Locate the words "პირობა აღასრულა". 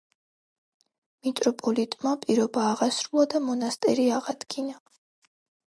2.25-3.27